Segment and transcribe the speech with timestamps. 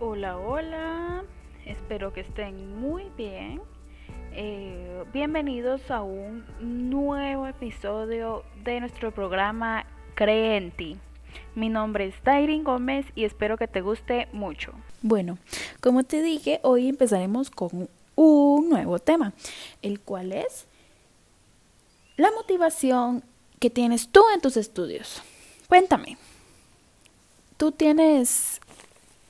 [0.00, 1.24] Hola, hola,
[1.66, 3.62] espero que estén muy bien.
[4.32, 6.44] Eh, bienvenidos a un
[6.90, 9.86] nuevo episodio de nuestro programa
[10.16, 10.96] Cree en ti.
[11.54, 14.72] Mi nombre es Dairin Gómez y espero que te guste mucho.
[15.00, 15.38] Bueno,
[15.80, 19.32] como te dije, hoy empezaremos con un nuevo tema,
[19.80, 20.66] el cual es
[22.16, 23.22] la motivación
[23.60, 25.22] que tienes tú en tus estudios.
[25.68, 26.18] Cuéntame,
[27.56, 28.60] ¿tú tienes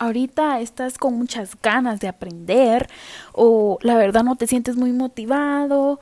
[0.04, 2.88] ahorita estás con muchas ganas de aprender
[3.32, 6.00] o la verdad no te sientes muy motivado,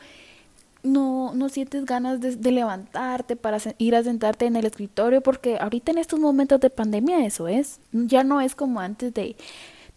[0.82, 5.92] no, no sientes ganas de, levantarte para ir a sentarte en el escritorio, porque ahorita
[5.92, 9.36] en estos momentos de pandemia eso es, ya no es como antes de,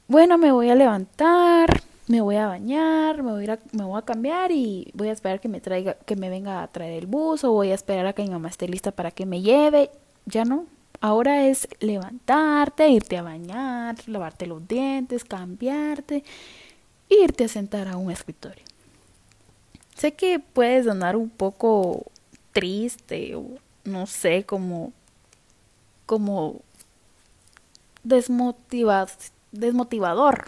[0.08, 1.70] bueno, me voy a levantar,
[2.08, 5.40] me voy a bañar, me voy a, me voy a cambiar y voy a esperar
[5.40, 8.14] que me traiga, que me venga a traer el bus o voy a esperar a
[8.14, 9.90] que mi mamá esté lista para que me lleve,
[10.28, 10.66] ya no,
[11.06, 16.24] Ahora es levantarte, irte a bañar, lavarte los dientes, cambiarte,
[17.10, 18.64] irte a sentar a un escritorio.
[19.96, 22.06] Sé que puede sonar un poco
[22.54, 23.46] triste o
[23.84, 24.94] no sé, como
[26.08, 26.62] como
[28.04, 29.12] desmotivado,
[29.52, 30.48] desmotivador.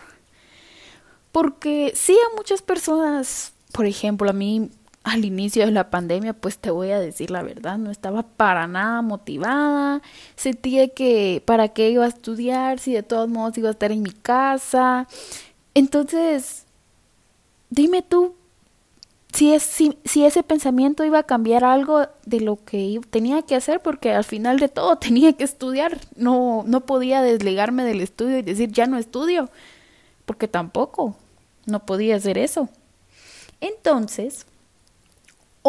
[1.31, 4.71] Porque sí a muchas personas, por ejemplo, a mí
[5.07, 8.67] al inicio de la pandemia, pues te voy a decir la verdad, no estaba para
[8.67, 10.01] nada motivada,
[10.35, 14.01] sentía que para qué iba a estudiar si de todos modos iba a estar en
[14.01, 15.07] mi casa.
[15.73, 16.65] Entonces,
[17.69, 18.35] dime tú
[19.33, 23.55] si, es, si, si ese pensamiento iba a cambiar algo de lo que tenía que
[23.55, 28.39] hacer, porque al final de todo tenía que estudiar, no, no podía desligarme del estudio
[28.39, 29.49] y decir ya no estudio,
[30.25, 31.15] porque tampoco,
[31.65, 32.67] no podía hacer eso.
[33.61, 34.45] Entonces,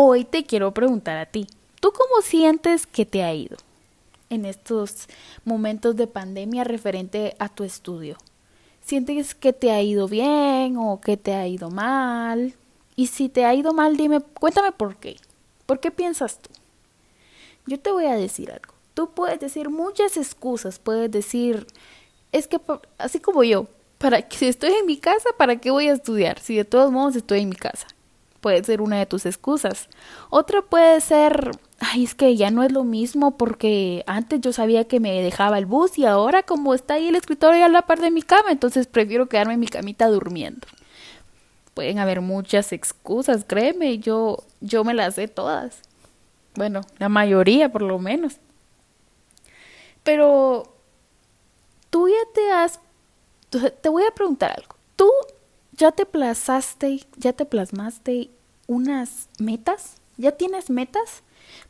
[0.00, 1.48] Hoy te quiero preguntar a ti,
[1.80, 3.56] ¿tú cómo sientes que te ha ido
[4.30, 5.08] en estos
[5.44, 8.16] momentos de pandemia referente a tu estudio?
[8.80, 12.54] ¿Sientes que te ha ido bien o que te ha ido mal?
[12.94, 15.16] Y si te ha ido mal, dime, cuéntame por qué.
[15.66, 16.50] ¿Por qué piensas tú?
[17.66, 18.74] Yo te voy a decir algo.
[18.94, 21.66] Tú puedes decir muchas excusas, puedes decir,
[22.30, 22.60] es que
[22.98, 23.66] así como yo,
[23.98, 26.38] para que si estoy en mi casa, ¿para qué voy a estudiar?
[26.38, 27.88] Si de todos modos estoy en mi casa
[28.40, 29.88] puede ser una de tus excusas.
[30.30, 31.50] Otra puede ser,
[31.80, 35.58] ay, es que ya no es lo mismo porque antes yo sabía que me dejaba
[35.58, 38.50] el bus y ahora como está ahí el escritorio a la par de mi cama,
[38.50, 40.66] entonces prefiero quedarme en mi camita durmiendo.
[41.74, 45.80] Pueden haber muchas excusas, créeme, yo yo me las sé todas.
[46.54, 48.38] Bueno, la mayoría por lo menos.
[50.02, 50.74] Pero
[51.90, 52.80] tú ya te has
[53.50, 54.76] te voy a preguntar algo.
[54.96, 55.10] ¿Tú
[55.78, 58.30] ¿Ya te plazaste, ya te plasmaste
[58.66, 59.98] unas metas?
[60.16, 61.22] ¿Ya tienes metas?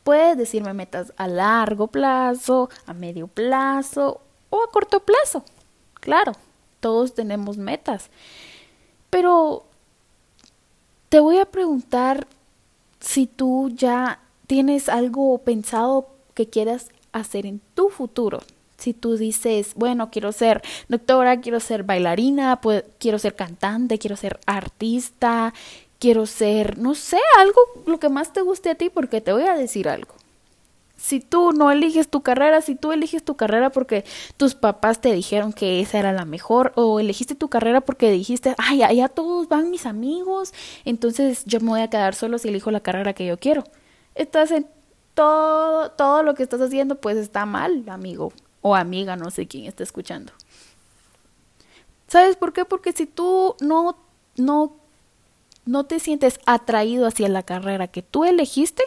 [0.03, 5.45] Puedes decirme metas a largo plazo, a medio plazo o a corto plazo.
[5.93, 6.33] Claro,
[6.81, 8.09] todos tenemos metas.
[9.11, 9.67] Pero
[11.11, 12.27] te voy a preguntar
[13.01, 18.41] si tú ya tienes algo pensado que quieras hacer en tu futuro
[18.79, 22.61] si tú dices, bueno, quiero ser doctora, quiero ser bailarina,
[22.99, 25.53] quiero ser cantante, quiero ser artista,
[25.99, 29.43] quiero ser, no sé, algo, lo que más te guste a ti, porque te voy
[29.43, 30.15] a decir algo.
[30.97, 34.05] Si tú no eliges tu carrera, si tú eliges tu carrera porque
[34.37, 38.55] tus papás te dijeron que esa era la mejor, o elegiste tu carrera porque dijiste,
[38.59, 40.53] ay, allá todos van mis amigos,
[40.85, 43.65] entonces yo me voy a quedar solo si elijo la carrera que yo quiero.
[44.15, 44.67] Estás en
[45.15, 49.67] todo, todo lo que estás haciendo, pues está mal, amigo o amiga, no sé quién
[49.67, 50.33] está escuchando.
[52.09, 52.65] ¿Sabes por qué?
[52.65, 53.97] Porque si tú no,
[54.37, 54.73] no,
[55.67, 58.83] no te sientes atraído hacia la carrera que tú elegiste,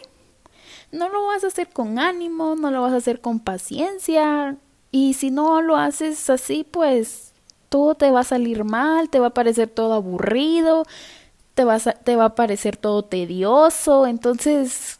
[0.91, 4.57] no lo vas a hacer con ánimo, no lo vas a hacer con paciencia.
[4.91, 7.31] Y si no lo haces así, pues
[7.69, 10.85] todo te va a salir mal, te va a parecer todo aburrido,
[11.53, 14.07] te, vas te va a parecer todo tedioso.
[14.07, 14.99] Entonces,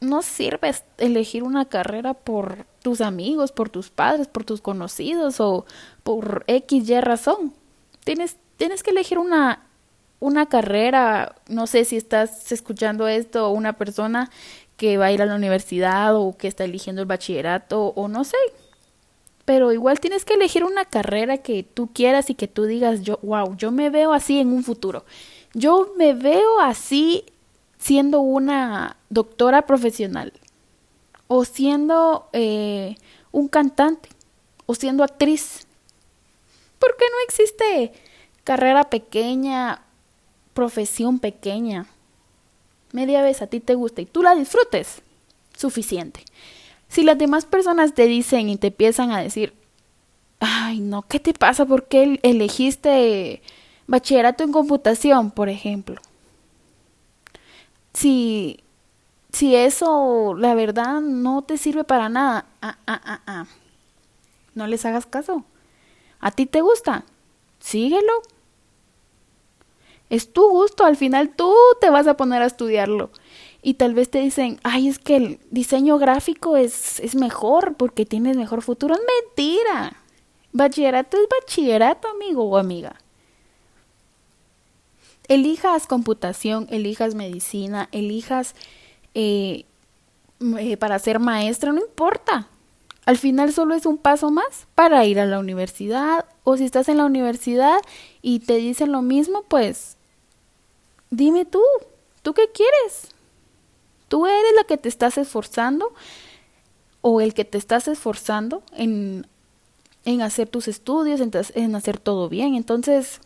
[0.00, 5.66] no sirve elegir una carrera por tus amigos, por tus padres, por tus conocidos o
[6.04, 7.52] por X, Y razón.
[8.04, 9.66] Tienes, tienes que elegir una,
[10.20, 14.30] una carrera, no sé si estás escuchando esto, o una persona
[14.76, 18.22] que va a ir a la universidad o que está eligiendo el bachillerato o no
[18.22, 18.36] sé.
[19.44, 23.18] Pero igual tienes que elegir una carrera que tú quieras y que tú digas, yo,
[23.20, 25.04] wow, yo me veo así en un futuro.
[25.54, 27.24] Yo me veo así
[27.78, 30.32] siendo una doctora profesional
[31.28, 32.96] o siendo eh,
[33.32, 34.08] un cantante
[34.66, 35.66] o siendo actriz.
[36.78, 37.92] ¿Por qué no existe
[38.44, 39.82] carrera pequeña,
[40.54, 41.86] profesión pequeña?
[42.92, 45.02] Media vez a ti te gusta y tú la disfrutes,
[45.56, 46.24] suficiente.
[46.88, 49.54] Si las demás personas te dicen y te empiezan a decir,
[50.40, 51.66] ay, no, ¿qué te pasa?
[51.66, 53.42] ¿Por qué elegiste
[53.86, 56.00] bachillerato en computación, por ejemplo?
[57.92, 58.60] Si,
[59.32, 63.46] si eso, la verdad, no te sirve para nada, ah, ah, ah, ah.
[64.54, 65.44] No les hagas caso.
[66.20, 67.04] ¿A ti te gusta?
[67.60, 68.22] Síguelo.
[70.08, 73.10] Es tu gusto, al final tú te vas a poner a estudiarlo.
[73.62, 78.06] Y tal vez te dicen, ay, es que el diseño gráfico es, es mejor porque
[78.06, 78.94] tienes mejor futuro.
[78.94, 79.96] Es mentira.
[80.52, 82.96] Bachillerato es bachillerato, amigo o amiga.
[85.28, 88.54] Elijas computación, elijas medicina, elijas
[89.16, 89.64] eh,
[90.58, 92.48] eh, para ser maestra, no importa.
[93.06, 96.88] Al final solo es un paso más para ir a la universidad o si estás
[96.88, 97.78] en la universidad
[98.20, 99.96] y te dicen lo mismo, pues
[101.10, 101.62] dime tú,
[102.22, 103.14] ¿tú qué quieres?
[104.08, 105.92] ¿Tú eres la que te estás esforzando
[107.00, 109.26] o el que te estás esforzando en
[110.06, 112.54] en hacer tus estudios, en, hacer todo bien.
[112.54, 113.20] Entonces,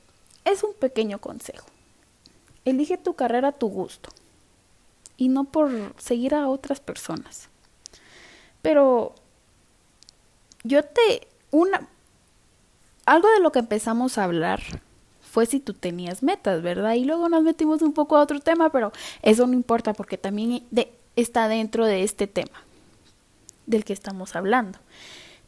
[0.46, 1.66] es un pequeño consejo.
[2.64, 4.08] Elige tu carrera a tu gusto
[5.20, 7.50] y no por seguir a otras personas.
[8.62, 9.14] Pero
[10.64, 11.88] yo te una
[13.04, 14.62] algo de lo que empezamos a hablar
[15.20, 16.94] fue si tú tenías metas, ¿verdad?
[16.94, 20.66] Y luego nos metimos un poco a otro tema, pero eso no importa porque también
[21.16, 22.64] está dentro de este tema
[23.66, 24.78] del que estamos hablando.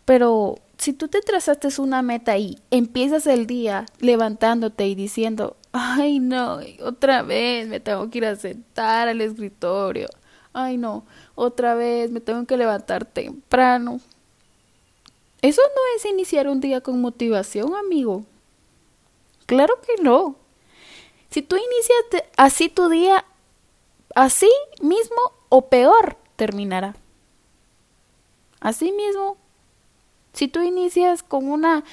[0.04, 6.18] Pero si tú te trazaste una meta y empiezas el día levantándote y diciendo, ay
[6.18, 10.08] no, otra vez me tengo que ir a sentar al escritorio,
[10.52, 11.06] ay no,
[11.36, 14.00] otra vez me tengo que levantar temprano.
[15.40, 18.24] Eso no es iniciar un día con motivación, amigo.
[19.46, 20.34] Claro que no.
[21.30, 23.24] Si tú inicias así tu día,
[24.16, 24.50] así
[24.80, 26.96] mismo o peor terminará.
[28.58, 29.36] Así mismo
[30.32, 31.84] si tú inicias con una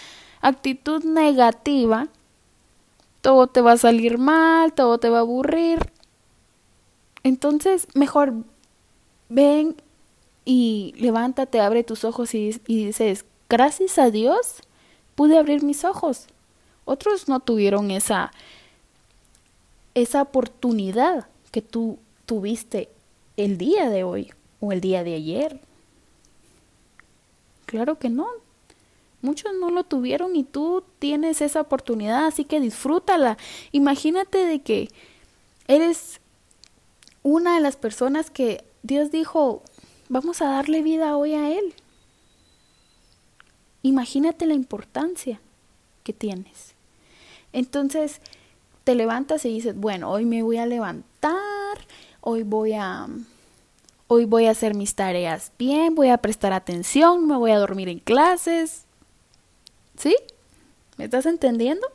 [0.41, 2.07] actitud negativa,
[3.21, 5.91] todo te va a salir mal, todo te va a aburrir.
[7.24, 8.33] Entonces, mejor
[9.27, 9.75] ven
[10.45, 14.62] y levántate, abre tus ojos y, dices, gracias a Dios
[15.15, 16.27] pude abrir mis ojos.
[16.86, 18.31] Otros no tuvieron esa,
[19.94, 22.89] esa oportunidad que tú tuviste
[23.38, 25.59] el día de hoy o el día de ayer.
[27.69, 28.25] Claro que no.
[29.21, 33.38] Muchos no lo tuvieron y tú tienes esa oportunidad, así que disfrútala.
[33.71, 34.89] Imagínate de que
[35.68, 36.19] eres
[37.21, 39.62] una de las personas que Dios dijo,
[40.07, 41.75] vamos a darle vida hoy a Él.
[43.83, 45.39] Imagínate la importancia
[46.04, 46.74] que tienes.
[47.54, 48.19] Entonces
[48.83, 51.38] te levantas y dices, bueno, hoy me voy a levantar,
[52.22, 53.07] hoy voy a
[54.09, 57.88] hoy voy a hacer mis tareas bien, voy a prestar atención, me voy a dormir
[57.89, 58.85] en clases.
[59.97, 60.15] ¿Sí?
[60.97, 61.88] ¿Me estás entendiendo?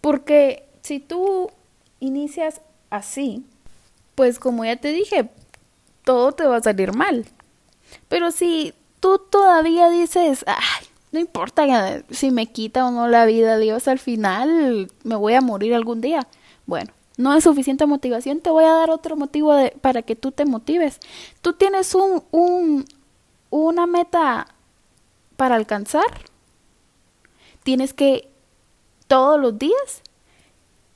[0.00, 1.50] Porque si tú
[2.00, 2.60] inicias
[2.90, 3.44] así,
[4.16, 5.30] pues como ya te dije,
[6.04, 7.26] todo te va a salir mal.
[8.08, 13.56] Pero si tú todavía dices, ay, no importa si me quita o no la vida,
[13.58, 16.26] Dios, al final me voy a morir algún día.
[16.66, 20.46] Bueno, no es suficiente motivación, te voy a dar otro motivo para que tú te
[20.46, 21.00] motives.
[21.42, 22.86] Tú tienes un, un,
[23.50, 24.46] una meta
[25.36, 26.06] para alcanzar.
[27.64, 28.30] Tienes que
[29.08, 30.02] todos los días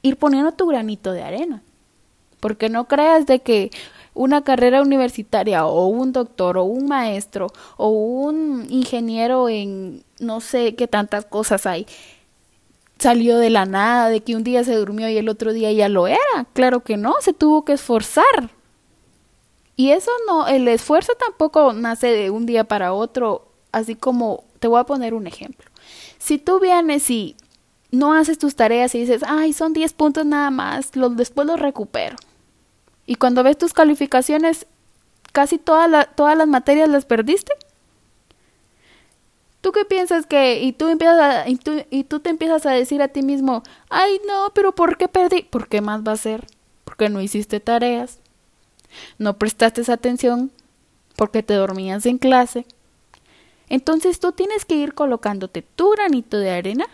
[0.02, 1.62] ir poniendo tu granito de arena.
[2.38, 3.72] Porque no creas de que
[4.14, 10.76] una carrera universitaria o un doctor o un maestro o un ingeniero en no sé
[10.76, 11.84] qué tantas cosas hay
[13.02, 15.88] salió de la nada, de que un día se durmió y el otro día ya
[15.88, 16.46] lo era.
[16.52, 18.50] Claro que no, se tuvo que esforzar.
[19.76, 24.68] Y eso no, el esfuerzo tampoco nace de un día para otro, así como te
[24.68, 25.68] voy a poner un ejemplo.
[26.18, 27.36] Si tú vienes y
[27.90, 31.58] no haces tus tareas y dices, ay, son 10 puntos nada más, los, después los
[31.58, 32.16] recupero.
[33.06, 34.66] Y cuando ves tus calificaciones,
[35.32, 37.52] casi todas todas las materias las perdiste.
[39.62, 44.52] ¿Tú qué piensas que y tú te empiezas a decir a ti mismo, "Ay, no,
[44.54, 46.46] pero ¿por qué perdí?" ¿Por qué más va a ser?
[46.84, 48.18] Porque no hiciste tareas.
[49.18, 50.50] No prestaste atención
[51.16, 52.66] porque te dormías en clase.
[53.68, 56.86] Entonces tú tienes que ir colocándote tu granito de arena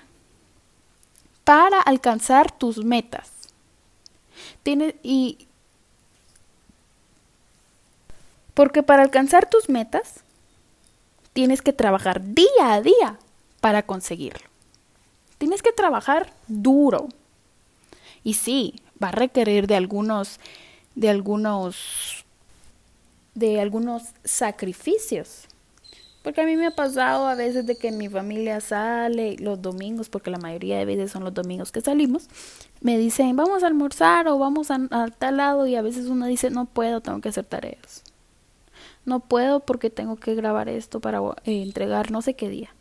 [1.44, 3.32] para alcanzar tus metas.
[4.62, 5.48] Tienes y
[8.52, 10.22] porque para alcanzar tus metas
[11.38, 13.16] tienes que trabajar día a día
[13.60, 14.44] para conseguirlo.
[15.38, 17.06] Tienes que trabajar duro.
[18.24, 20.40] Y sí, va a requerir de algunos
[20.96, 22.24] de algunos
[23.36, 25.44] de algunos sacrificios.
[26.24, 30.08] Porque a mí me ha pasado a veces de que mi familia sale los domingos,
[30.08, 32.26] porque la mayoría de veces son los domingos que salimos,
[32.80, 36.50] me dicen, vamos a almorzar o vamos a, tal lado y a veces uno dice,
[36.50, 38.02] no puedo, tengo que hacer tareas.
[39.08, 42.74] No puedo porque tengo que grabar esto para eh, entregar no sé qué día.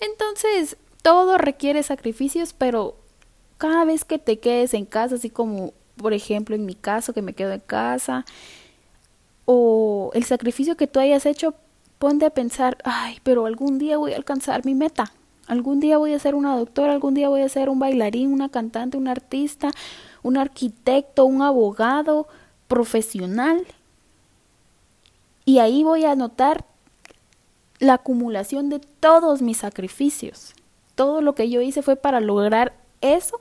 [0.00, 2.96] Entonces, todo requiere sacrificios, pero
[3.56, 7.22] cada vez que te quedes en casa, así como por ejemplo en mi caso que
[7.22, 8.24] me quedo en casa,
[9.44, 11.54] o el sacrificio que tú hayas hecho,
[11.98, 15.12] ponte a pensar, ay, pero algún día voy a alcanzar mi meta.
[15.46, 18.48] Algún día voy a ser una doctora, algún día voy a ser un bailarín, una
[18.48, 19.70] cantante, un artista,
[20.22, 22.26] un arquitecto, un abogado
[22.68, 23.66] profesional.
[25.50, 26.64] Y ahí voy a notar
[27.80, 30.54] la acumulación de todos mis sacrificios.
[30.94, 33.40] Todo lo que yo hice fue para lograr eso.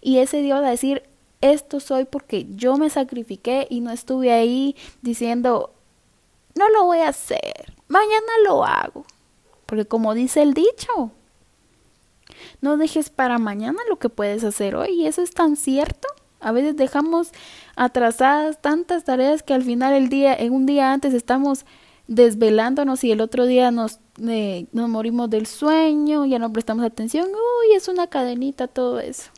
[0.00, 1.02] Y ese día va a decir,
[1.40, 5.72] esto soy porque yo me sacrifiqué y no estuve ahí diciendo,
[6.54, 9.04] no lo voy a hacer, mañana lo hago.
[9.66, 11.10] Porque como dice el dicho,
[12.60, 14.90] no dejes para mañana lo que puedes hacer hoy.
[14.90, 16.06] Y eso es tan cierto.
[16.42, 17.32] A veces dejamos
[17.76, 21.64] atrasadas tantas tareas que al final el día, en un día antes estamos
[22.08, 27.28] desvelándonos y el otro día nos, eh, nos morimos del sueño, ya no prestamos atención.
[27.28, 29.30] Uy, es una cadenita todo eso.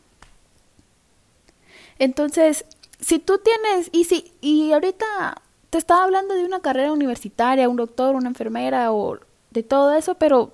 [1.99, 2.65] Entonces,
[2.99, 7.77] si tú tienes, y si, y ahorita te estaba hablando de una carrera universitaria, un
[7.77, 9.19] doctor, una enfermera o
[9.51, 10.51] de todo eso, pero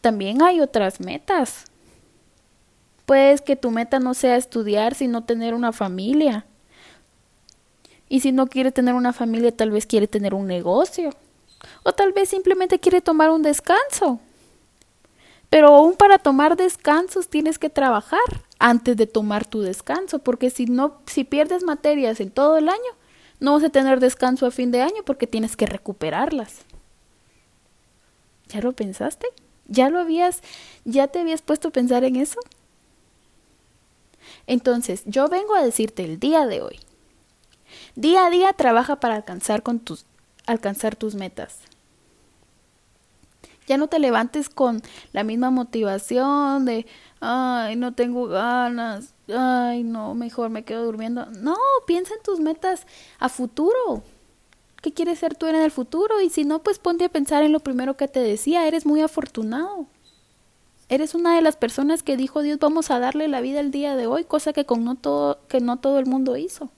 [0.00, 1.69] también hay otras metas.
[3.10, 6.46] Puedes que tu meta no sea estudiar, sino tener una familia.
[8.08, 11.10] Y si no quiere tener una familia, tal vez quiere tener un negocio.
[11.82, 14.20] O tal vez simplemente quiere tomar un descanso.
[15.48, 20.66] Pero aún para tomar descansos tienes que trabajar antes de tomar tu descanso, porque si
[20.66, 22.92] no, si pierdes materias en todo el año,
[23.40, 26.60] no vas a tener descanso a fin de año porque tienes que recuperarlas.
[28.46, 29.26] ¿Ya lo pensaste?
[29.66, 30.42] ¿Ya lo habías,
[30.84, 32.38] ya te habías puesto a pensar en eso?
[34.46, 36.80] Entonces, yo vengo a decirte el día de hoy.
[37.94, 40.04] Día a día trabaja para alcanzar con tus
[40.46, 41.60] alcanzar tus metas.
[43.66, 44.82] Ya no te levantes con
[45.12, 46.86] la misma motivación de,
[47.20, 51.26] ay, no tengo ganas, ay, no, mejor me quedo durmiendo.
[51.26, 51.56] No,
[51.86, 52.86] piensa en tus metas
[53.20, 54.02] a futuro.
[54.82, 56.20] ¿Qué quieres ser tú en el futuro?
[56.20, 59.02] Y si no, pues ponte a pensar en lo primero que te decía, eres muy
[59.02, 59.86] afortunado.
[60.90, 63.94] Eres una de las personas que dijo Dios, vamos a darle la vida el día
[63.94, 66.68] de hoy, cosa que con no todo que no todo el mundo hizo.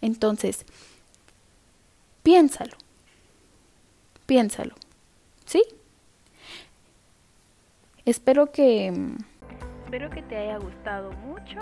[0.00, 0.64] Entonces,
[2.22, 2.76] piénsalo.
[4.26, 4.76] Piénsalo.
[5.44, 5.64] ¿Sí?
[8.04, 8.92] Espero que
[9.84, 11.58] espero que te haya gustado mucho.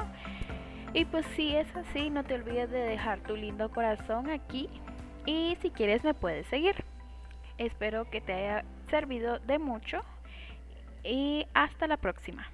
[0.92, 4.68] Y pues si es así, no te olvides de dejar tu lindo corazón aquí
[5.24, 6.84] y si quieres me puedes seguir.
[7.56, 10.02] Espero que te haya servido de mucho
[11.04, 12.46] y hasta la próxima.